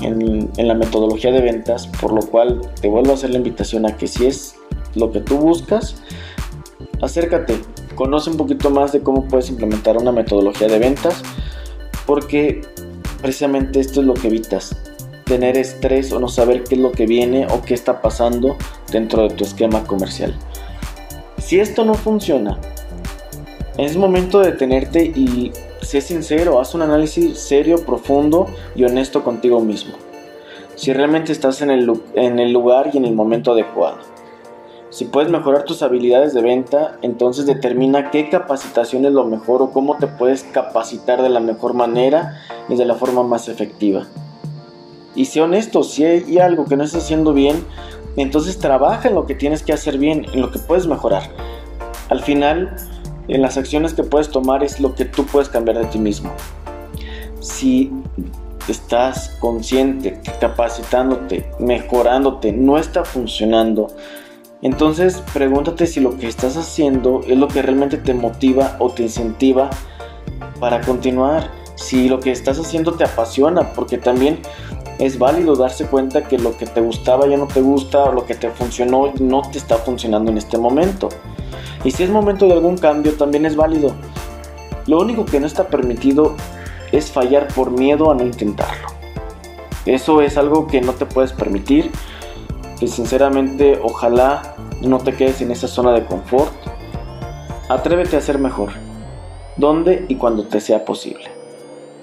en, 0.00 0.50
en, 0.56 0.68
la 0.68 0.74
metodología 0.74 1.32
de 1.32 1.42
ventas, 1.42 1.86
por 1.86 2.12
lo 2.12 2.22
cual 2.22 2.62
te 2.80 2.88
vuelvo 2.88 3.10
a 3.10 3.14
hacer 3.14 3.30
la 3.30 3.36
invitación 3.36 3.84
a 3.84 3.94
que 3.94 4.06
si 4.06 4.26
es 4.26 4.56
lo 4.94 5.12
que 5.12 5.20
tú 5.20 5.36
buscas, 5.36 5.96
acércate, 7.02 7.60
conoce 7.94 8.30
un 8.30 8.38
poquito 8.38 8.70
más 8.70 8.90
de 8.90 9.02
cómo 9.02 9.28
puedes 9.28 9.50
implementar 9.50 9.98
una 9.98 10.12
metodología 10.12 10.66
de 10.66 10.78
ventas, 10.78 11.22
porque 12.06 12.62
precisamente 13.20 13.80
esto 13.80 14.00
es 14.00 14.06
lo 14.06 14.14
que 14.14 14.28
evitas, 14.28 14.74
tener 15.26 15.58
estrés 15.58 16.12
o 16.12 16.20
no 16.20 16.28
saber 16.28 16.62
qué 16.62 16.76
es 16.76 16.80
lo 16.80 16.92
que 16.92 17.04
viene 17.04 17.46
o 17.48 17.60
qué 17.60 17.74
está 17.74 18.00
pasando 18.00 18.56
dentro 18.90 19.22
de 19.22 19.34
tu 19.34 19.44
esquema 19.44 19.84
comercial. 19.84 20.34
Si 21.38 21.58
esto 21.60 21.84
no 21.84 21.94
funciona, 21.94 22.58
es 23.76 23.96
momento 23.96 24.40
de 24.40 24.52
detenerte 24.52 25.04
y 25.04 25.52
sé 25.82 26.00
sincero, 26.00 26.60
haz 26.60 26.74
un 26.74 26.82
análisis 26.82 27.38
serio, 27.38 27.84
profundo 27.84 28.46
y 28.74 28.84
honesto 28.84 29.24
contigo 29.24 29.60
mismo. 29.60 29.94
Si 30.76 30.92
realmente 30.92 31.32
estás 31.32 31.60
en 31.60 31.70
el, 31.70 31.92
en 32.14 32.38
el 32.38 32.52
lugar 32.52 32.90
y 32.92 32.98
en 32.98 33.04
el 33.04 33.14
momento 33.14 33.52
adecuado. 33.52 33.98
Si 34.90 35.06
puedes 35.06 35.30
mejorar 35.30 35.64
tus 35.64 35.82
habilidades 35.82 36.34
de 36.34 36.42
venta, 36.42 36.98
entonces 37.02 37.46
determina 37.46 38.10
qué 38.10 38.30
capacitación 38.30 39.04
es 39.04 39.12
lo 39.12 39.24
mejor 39.24 39.60
o 39.60 39.72
cómo 39.72 39.96
te 39.96 40.06
puedes 40.06 40.44
capacitar 40.44 41.20
de 41.20 41.28
la 41.30 41.40
mejor 41.40 41.74
manera 41.74 42.40
y 42.68 42.76
de 42.76 42.84
la 42.84 42.94
forma 42.94 43.24
más 43.24 43.48
efectiva. 43.48 44.06
Y 45.16 45.24
sé 45.24 45.40
honesto, 45.40 45.82
si 45.82 46.04
hay 46.04 46.38
algo 46.38 46.66
que 46.66 46.76
no 46.76 46.84
estás 46.84 47.02
haciendo 47.02 47.32
bien, 47.32 47.64
entonces 48.16 48.58
trabaja 48.58 49.08
en 49.08 49.14
lo 49.14 49.26
que 49.26 49.34
tienes 49.34 49.62
que 49.62 49.72
hacer 49.72 49.98
bien, 49.98 50.26
en 50.32 50.40
lo 50.40 50.50
que 50.50 50.58
puedes 50.58 50.86
mejorar. 50.86 51.30
Al 52.08 52.20
final, 52.20 52.76
en 53.28 53.42
las 53.42 53.56
acciones 53.56 53.94
que 53.94 54.04
puedes 54.04 54.30
tomar 54.30 54.62
es 54.62 54.78
lo 54.78 54.94
que 54.94 55.04
tú 55.04 55.26
puedes 55.26 55.48
cambiar 55.48 55.78
de 55.78 55.86
ti 55.86 55.98
mismo. 55.98 56.30
Si 57.40 57.90
estás 58.68 59.36
consciente, 59.40 60.20
capacitándote, 60.40 61.50
mejorándote, 61.58 62.52
no 62.52 62.78
está 62.78 63.04
funcionando, 63.04 63.88
entonces 64.62 65.22
pregúntate 65.32 65.86
si 65.86 66.00
lo 66.00 66.16
que 66.18 66.28
estás 66.28 66.56
haciendo 66.56 67.20
es 67.26 67.36
lo 67.36 67.48
que 67.48 67.62
realmente 67.62 67.98
te 67.98 68.14
motiva 68.14 68.76
o 68.78 68.90
te 68.90 69.02
incentiva 69.02 69.70
para 70.60 70.80
continuar. 70.80 71.50
Si 71.74 72.08
lo 72.08 72.20
que 72.20 72.32
estás 72.32 72.58
haciendo 72.58 72.92
te 72.92 73.04
apasiona, 73.04 73.74
porque 73.74 73.98
también 73.98 74.40
es 74.98 75.18
válido 75.18 75.56
darse 75.56 75.86
cuenta 75.86 76.26
que 76.26 76.38
lo 76.38 76.56
que 76.56 76.66
te 76.66 76.80
gustaba 76.80 77.26
ya 77.26 77.36
no 77.36 77.46
te 77.46 77.60
gusta 77.60 78.04
o 78.04 78.12
lo 78.12 78.24
que 78.24 78.34
te 78.34 78.50
funcionó 78.50 79.12
no 79.20 79.42
te 79.42 79.58
está 79.58 79.76
funcionando 79.76 80.30
en 80.30 80.38
este 80.38 80.56
momento. 80.56 81.08
Y 81.84 81.90
si 81.90 82.02
es 82.02 82.10
momento 82.10 82.46
de 82.46 82.54
algún 82.54 82.78
cambio 82.78 83.12
también 83.14 83.44
es 83.44 83.56
válido. 83.56 83.94
Lo 84.86 85.00
único 85.00 85.24
que 85.24 85.38
no 85.38 85.46
está 85.46 85.68
permitido 85.68 86.34
es 86.92 87.10
fallar 87.10 87.48
por 87.48 87.70
miedo 87.70 88.10
a 88.10 88.14
no 88.14 88.22
intentarlo. 88.22 88.88
Eso 89.84 90.22
es 90.22 90.36
algo 90.38 90.66
que 90.66 90.80
no 90.80 90.92
te 90.94 91.06
puedes 91.06 91.32
permitir. 91.32 91.90
Que 92.80 92.86
sinceramente 92.86 93.78
ojalá 93.82 94.54
no 94.82 94.98
te 94.98 95.14
quedes 95.14 95.40
en 95.40 95.50
esa 95.50 95.68
zona 95.68 95.92
de 95.92 96.04
confort. 96.04 96.52
Atrévete 97.68 98.16
a 98.16 98.20
ser 98.20 98.38
mejor. 98.38 98.70
Donde 99.56 100.04
y 100.08 100.16
cuando 100.16 100.44
te 100.44 100.60
sea 100.60 100.84
posible. 100.84 101.30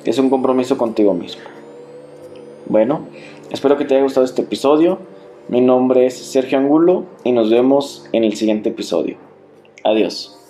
Es 0.05 0.17
un 0.17 0.29
compromiso 0.29 0.77
contigo 0.77 1.13
mismo. 1.13 1.43
Bueno, 2.65 3.07
espero 3.51 3.77
que 3.77 3.85
te 3.85 3.95
haya 3.95 4.03
gustado 4.03 4.25
este 4.25 4.41
episodio. 4.41 4.99
Mi 5.49 5.61
nombre 5.61 6.05
es 6.05 6.15
Sergio 6.15 6.57
Angulo 6.57 7.05
y 7.23 7.31
nos 7.33 7.49
vemos 7.49 8.07
en 8.13 8.23
el 8.23 8.35
siguiente 8.35 8.69
episodio. 8.69 9.17
Adiós. 9.83 10.42